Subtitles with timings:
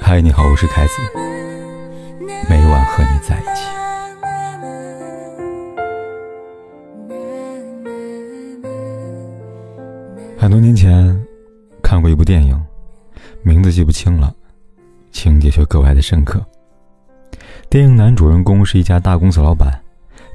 [0.00, 0.92] 嗨，你好，我是凯子，
[2.48, 3.66] 每晚和你在一起。
[10.38, 11.20] 很多年前
[11.82, 12.62] 看过一部电影，
[13.42, 14.32] 名字记不清了，
[15.10, 16.40] 情节却格外的深刻。
[17.68, 19.82] 电影男主人公是一家大公司老板，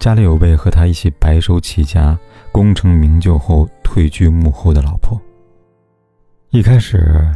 [0.00, 2.18] 家里有位和他一起白手起家、
[2.50, 5.20] 功成名就后退居幕后的老婆。
[6.50, 7.30] 一开始，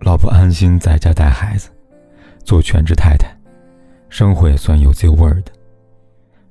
[0.00, 1.68] 老婆安心在家带孩子，
[2.42, 3.28] 做全职太太，
[4.08, 5.52] 生活也算有滋有味的。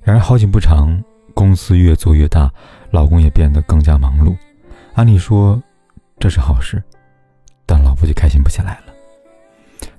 [0.01, 2.51] 然而好景不长，公司越做越大，
[2.91, 4.35] 老公也变得更加忙碌。
[4.93, 5.61] 按理说
[6.19, 6.81] 这是好事，
[7.65, 8.93] 但老婆就开心不起来了。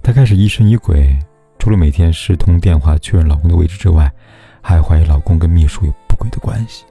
[0.02, 1.18] 她开始疑神疑鬼，
[1.58, 4.10] 除了每天视通电话确认老公的位置之外，
[4.62, 6.84] 还怀疑老公跟秘书有不轨的关系。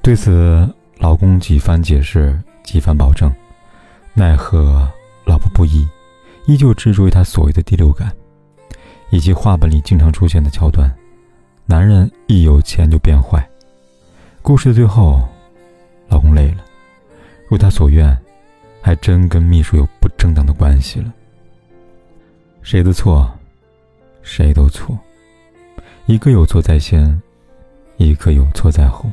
[0.00, 3.34] 对此，老公几番解释，几番保证。
[4.14, 4.90] 奈何
[5.28, 5.86] 老婆不依，
[6.46, 8.10] 依旧执着于他所谓的第六感，
[9.10, 10.90] 以及话本里经常出现的桥段：
[11.66, 13.46] 男人一有钱就变坏。
[14.40, 15.20] 故事的最后，
[16.08, 16.64] 老公累了，
[17.46, 18.16] 如他所愿，
[18.80, 21.12] 还真跟秘书有不正当的关系了。
[22.62, 23.30] 谁的错？
[24.22, 24.98] 谁都错。
[26.06, 27.20] 一个有错在先，
[27.98, 29.04] 一个有错在后。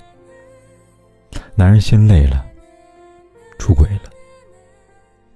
[1.56, 2.46] 男人心累了，
[3.60, 4.10] 出轨了。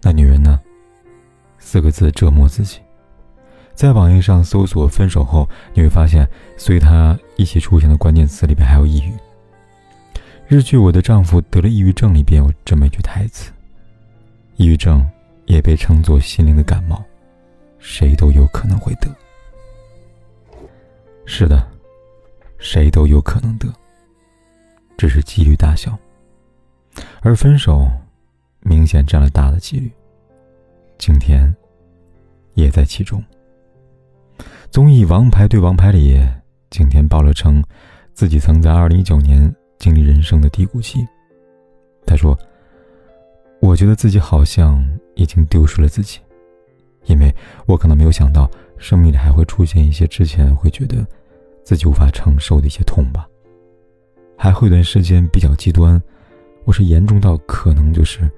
[0.02, 0.58] 那女人呢？
[1.70, 2.80] 四个字折磨自己。
[3.75, 9.14] 在网页上搜索“分手后”，你会发现，随他一起出现的关键词里边还有抑郁。
[10.48, 13.52] 日剧《我的丈夫得了抑郁症》里边有这么一句台词
[14.58, 15.08] ：“抑郁症
[15.45, 17.03] 也被称作心灵的感冒，
[17.78, 19.08] 谁都有可能会得。”
[21.23, 21.67] 是的，
[22.58, 23.72] 谁都有可能得，
[24.98, 25.95] 只是几率大小。
[27.22, 27.88] 而分手。
[28.61, 29.89] 明显占了大的几率，
[30.98, 31.56] 今天
[32.60, 33.24] 也在其中。
[34.70, 36.20] 综艺《王牌对王牌》里，
[36.70, 37.64] 景甜爆了称
[38.14, 41.00] 自己曾在2019年经历人生的低谷期。
[42.06, 42.38] 她说
[43.61, 44.83] ：“我觉得自己好像
[45.16, 46.20] 已经丢失了自己，
[47.06, 47.33] 因为
[47.66, 51.06] 我可能没有想到生命里还会出现一些之前会觉得
[51.64, 53.28] 自己无法承受的一些痛吧。
[54.38, 56.02] 还会有段时间比较极端，
[56.64, 58.30] 我是严重到可能就是。”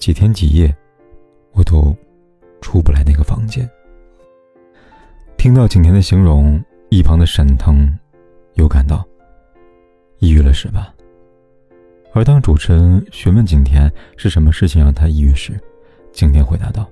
[0.00, 0.74] 几天几夜，
[1.52, 1.94] 我都
[2.60, 3.68] 出不来那个房间。
[5.36, 7.90] 听到景甜的形容，一旁的沈腾
[8.54, 9.06] 又感到
[10.18, 10.94] 抑郁了，是吧？
[12.12, 15.58] 而当主持人询问景甜是什么事情让她抑郁时，
[16.12, 16.86] 景甜回答道：“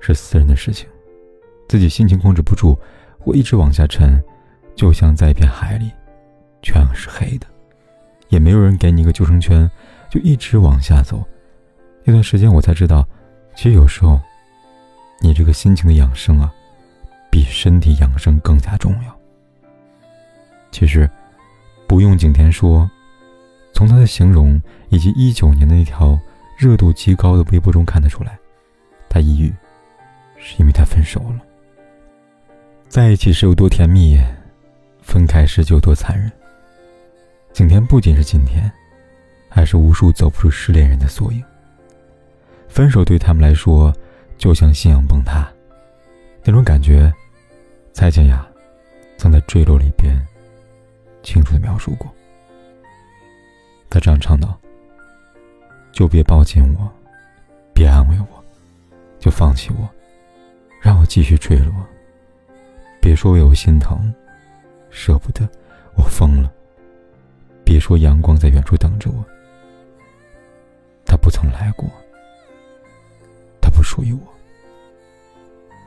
[0.00, 0.88] 是私人的事情，
[1.68, 2.76] 自己心情控制不住，
[3.18, 4.22] 会一直往下沉，
[4.74, 5.90] 就像在一片海里，
[6.62, 7.46] 全是黑的，
[8.28, 9.70] 也没有人给你一个救生圈，
[10.10, 11.22] 就一直往下走。”
[12.04, 13.06] 那段时间，我才知道，
[13.54, 14.18] 其实有时候，
[15.22, 16.52] 你这个心情的养生啊，
[17.30, 19.16] 比身体养生更加重要。
[20.72, 21.08] 其实，
[21.86, 22.90] 不用景甜说，
[23.72, 26.18] 从她的形容以及一九年的那条
[26.58, 28.36] 热度极高的微博中看得出来，
[29.08, 29.52] 她抑郁，
[30.36, 31.40] 是因为她分手了。
[32.88, 34.18] 在一起时有多甜蜜，
[35.02, 36.30] 分开时就有多残忍。
[37.52, 38.70] 景甜不仅是景甜，
[39.48, 41.42] 还是无数走不出失恋人的缩影。
[42.68, 43.94] 分手对他们来说，
[44.42, 45.48] 就像信仰崩塌，
[46.42, 47.14] 那种感觉，
[47.92, 48.44] 蔡健雅
[49.16, 50.20] 曾在《坠落》里边
[51.22, 52.12] 清楚的描述过。
[53.88, 54.58] 他这样唱道
[55.94, 56.90] ：“就别抱紧我，
[57.72, 58.44] 别安慰我，
[59.20, 59.88] 就放弃我，
[60.80, 61.72] 让我继续坠落。
[63.00, 64.12] 别说为我心疼，
[64.90, 65.48] 舍不得，
[65.96, 66.52] 我疯了。
[67.64, 69.24] 别说阳光在远处等着我，
[71.06, 71.88] 他不曾来过。”
[73.74, 74.31] 不属于我。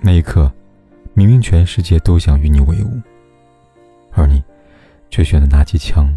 [0.02, 0.52] 那一刻，
[1.14, 3.02] 明明全世界都想与你为伍，
[4.12, 4.44] 而你
[5.10, 6.08] 却选择拿起枪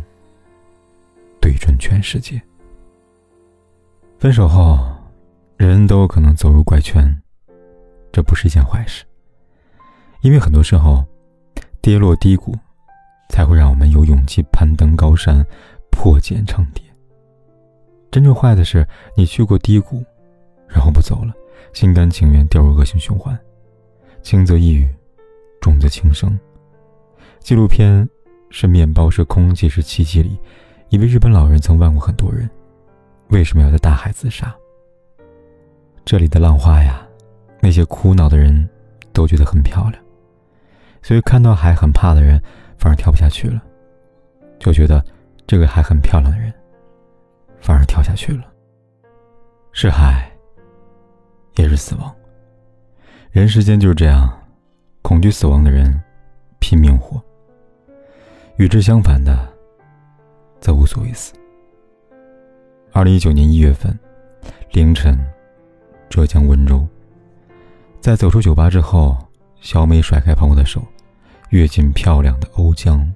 [1.40, 2.40] 对准全世界。
[4.18, 4.78] 分手后，
[5.56, 7.16] 人人都有可能走入怪圈，
[8.12, 9.04] 这不是一件坏事，
[10.22, 11.04] 因为很多时候，
[11.80, 12.54] 跌落低谷，
[13.30, 15.46] 才会让我们有勇气攀登高山，
[15.90, 16.82] 破茧成蝶。
[18.10, 18.86] 真正坏的是，
[19.16, 20.04] 你去过低谷，
[20.66, 21.32] 然后不走了。
[21.72, 23.38] 心甘情愿掉入恶性循环，
[24.22, 24.88] 轻则抑郁，
[25.60, 26.38] 重则轻生。
[27.40, 28.04] 纪录片
[28.50, 30.38] 《是面包是空气是奇迹》里，
[30.90, 32.48] 一位日本老人曾问过很多人：
[33.28, 34.54] 为什么要在大海自杀？
[36.04, 37.06] 这里的浪花呀，
[37.60, 38.68] 那些苦恼的人
[39.12, 40.02] 都觉得很漂亮，
[41.02, 42.40] 所以看到海很怕的人
[42.76, 43.62] 反而跳不下去了，
[44.58, 45.04] 就觉得
[45.46, 46.52] 这个海很漂亮的人
[47.60, 48.44] 反而跳下去了。
[49.72, 50.30] 是海。
[51.56, 52.14] 也是死亡，
[53.30, 54.32] 人世间就是这样，
[55.02, 56.00] 恐惧死亡的人
[56.60, 57.22] 拼命活，
[58.56, 59.46] 与之相反的
[60.60, 61.34] 则无所谓死。
[62.90, 63.96] 二零一九年一月份
[64.72, 65.18] 凌晨，
[66.08, 66.88] 浙江温州，
[68.00, 69.14] 在走出酒吧之后，
[69.60, 70.82] 小美甩开朋友的手，
[71.50, 73.06] 跃进漂亮的瓯江，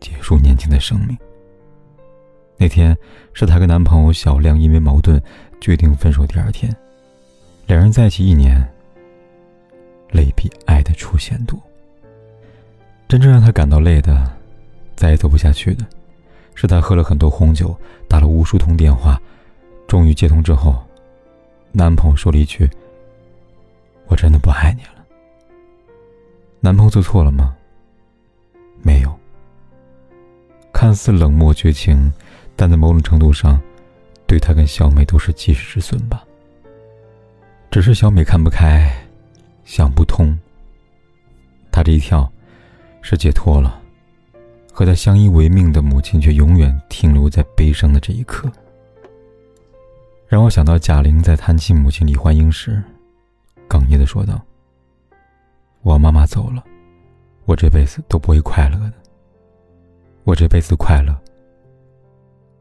[0.00, 1.16] 结束年轻的生命。
[2.56, 2.96] 那天
[3.34, 5.22] 是她跟男朋友小亮因为矛盾
[5.60, 6.26] 决定分手。
[6.26, 6.74] 第二天，
[7.66, 8.66] 两人在一起一年，
[10.16, 11.60] 累比爱的出现多。
[13.06, 14.32] 真正让她感到累的，
[14.96, 15.84] 再也走不下去的，
[16.54, 17.76] 是她喝了很多红酒，
[18.08, 19.20] 打了无数通电话，
[19.86, 20.82] 终于接通之后，
[21.72, 22.68] 男朋友说了一句
[24.08, 25.04] ：“我真的不爱你了。”
[26.60, 27.54] 男朋友做错了吗？
[28.82, 29.14] 没有。
[30.72, 32.10] 看似冷漠绝情。
[32.58, 33.60] 但在某种程度上，
[34.26, 36.24] 对他跟小美都是及时止损吧。
[37.70, 38.90] 只是小美看不开，
[39.66, 40.34] 想不通。
[41.70, 42.32] 她这一跳，
[43.02, 43.82] 是解脱了，
[44.72, 48.50] 和她相依为命的母亲却永远停留在悲伤的这一刻。
[50.26, 52.82] 让我想到贾玲在谈起母亲李焕英时，
[53.68, 54.40] 哽咽的说道
[55.82, 56.64] ：“我妈妈走了，
[57.44, 58.94] 我这辈子都不会快乐的。
[60.24, 61.14] 我这辈子快乐。”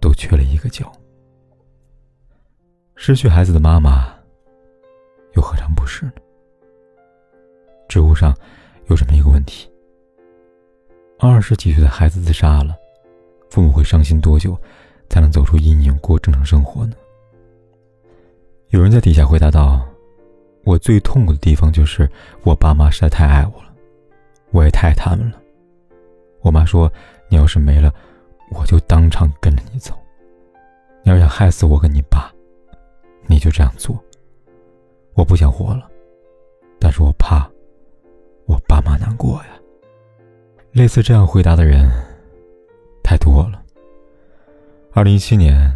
[0.01, 0.91] 都缺了一个角。
[2.95, 4.13] 失去孩子的妈妈，
[5.33, 6.11] 又何尝不是呢？
[7.95, 8.35] 知乎上
[8.87, 9.71] 有这么一个问题：
[11.17, 12.75] 二十几岁的孩子自杀了，
[13.49, 14.53] 父母会伤心多久，
[15.07, 16.95] 才能走出阴影，过正常生活呢？
[18.67, 19.79] 有人在底下回答道
[20.65, 22.05] ：“我最痛苦的地方就是
[22.43, 23.73] 我爸妈实在太爱我了，
[24.51, 25.41] 我也太爱他们了。
[26.41, 26.91] 我妈说，
[27.29, 27.95] 你要是没了。”
[28.51, 29.97] 我就当场跟着你走。
[31.01, 32.29] 你要想害死我跟你爸，
[33.25, 33.97] 你就这样做。
[35.13, 35.89] 我不想活了，
[36.77, 37.49] 但是我怕
[38.75, 39.45] 爸妈难过呀。
[40.73, 41.89] 类似这样回答的人
[43.01, 43.61] 太多了。
[44.91, 45.73] 二零一七年，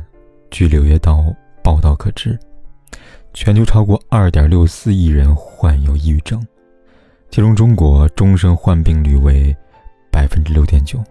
[0.52, 1.14] 据《柳叶刀》
[1.64, 2.38] 报道可知，
[3.34, 6.46] 全球超过二点六四亿人患有抑郁症，
[7.30, 9.56] 其中中国终生患病率为
[10.12, 11.02] 百分之六点九。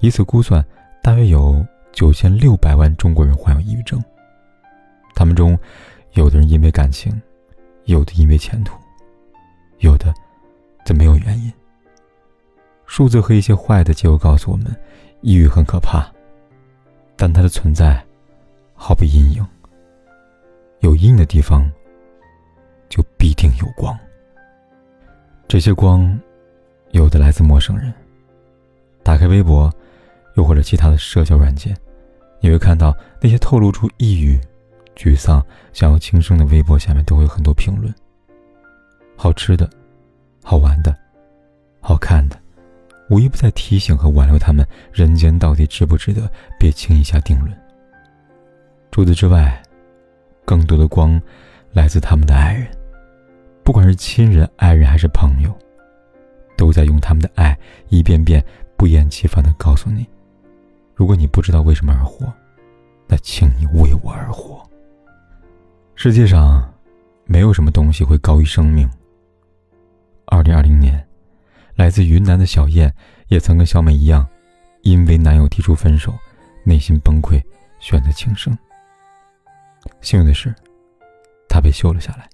[0.00, 0.64] 以此估算，
[1.00, 4.02] 大约有九千六百万中国人患有抑郁症。
[5.14, 5.56] 他们中，
[6.14, 7.12] 有的人因为感情，
[7.84, 8.76] 有的因为前途，
[9.78, 10.12] 有的
[10.84, 11.52] 则没有原因。
[12.86, 14.66] 数字和一些坏的结果告诉我们，
[15.20, 16.06] 抑郁很可怕，
[17.16, 18.04] 但它的存在，
[18.74, 19.46] 好比阴影。
[20.80, 21.70] 有阴影的地方，
[22.88, 23.98] 就必定有光。
[25.48, 26.18] 这些光，
[26.90, 27.92] 有的来自陌生人。
[29.02, 29.72] 打开微博。
[30.36, 31.76] 又或者其他的社交软件，
[32.40, 34.36] 你会看到那些透露出抑郁、
[34.96, 35.40] 沮丧、
[35.72, 37.94] 想要轻生的微博下面都会有很多评论。
[39.14, 39.70] 好吃的、
[40.46, 40.94] 好玩的、
[41.80, 42.38] 好看的，
[43.08, 46.30] 无一不在提醒和挽留他们：人间到底值不值得？
[46.60, 47.50] 别轻易下定论。
[48.90, 49.60] 除此之外，
[50.44, 51.18] 更多的光
[51.72, 52.68] 来自他们的爱人，
[53.64, 55.50] 不管是亲人、爱人还是朋友，
[56.58, 57.58] 都在用他们的爱
[57.88, 58.44] 一遍遍
[58.76, 60.06] 不厌其烦的告诉你。
[60.94, 62.30] 如果你不知道为什么而活，
[63.08, 64.62] 那请你为我而活。
[65.94, 66.70] 世界上
[67.24, 68.86] 没有什么东西会高于生命。
[70.34, 71.06] 二零二零年，
[71.76, 72.92] 来自云南的小燕
[73.28, 74.26] 也曾跟小美一样，
[74.82, 76.12] 因为男友提出分手，
[76.64, 77.40] 内心崩溃，
[77.78, 78.52] 选择轻生。
[80.00, 80.52] 幸运的是，
[81.48, 82.28] 她被救了下来。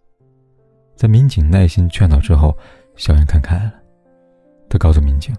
[0.97, 2.57] 在民警耐心劝导之后，
[2.97, 3.75] 小燕看开了。
[4.71, 5.37] 她告诉民警：“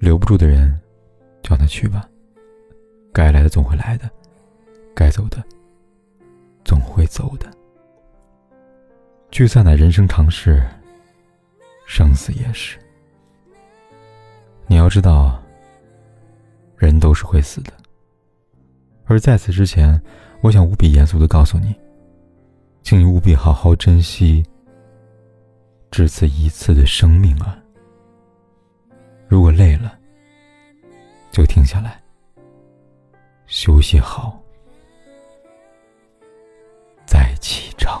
[0.00, 0.76] 留不住的人，
[1.40, 2.04] 就让他去吧。”
[3.14, 4.10] 该来的总会来的，
[4.92, 5.40] 该走的
[6.64, 7.48] 总会走的。
[9.30, 10.60] 聚散乃人生常事，
[11.90, 12.78] 生死也是。
[14.68, 15.42] 你要知道，
[16.76, 17.72] 人都是会死的。
[19.06, 20.00] 而在此之前，
[20.40, 21.74] 我想无比严肃的告诉你，
[22.84, 24.40] 请你务必好好珍惜
[25.90, 27.58] 只此一次的生命啊！
[29.26, 29.98] 如果累了，
[31.32, 32.00] 就停下来。
[33.48, 34.40] 休息好，
[37.04, 38.00] 再启程。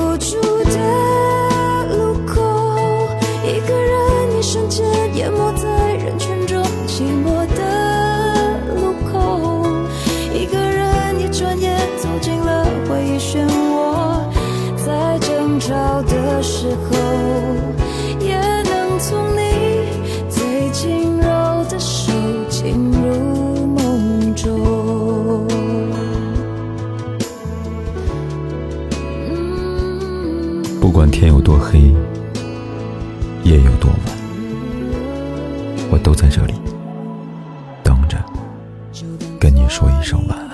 [4.41, 4.83] 一瞬间
[5.13, 9.67] 淹没在人群中，寂寞的路口，
[10.33, 14.19] 一个人一转眼走进了回忆漩涡，
[14.83, 16.97] 在争吵的时候，
[18.19, 19.85] 也能从你
[20.27, 22.11] 最轻柔的手
[22.49, 25.45] 进入梦中。
[29.29, 31.93] 嗯不管天有多黑，
[33.43, 34.20] 夜有多晚，
[35.91, 36.53] 我都在这里
[37.83, 38.17] 等着，
[39.37, 40.50] 跟你说一声晚安。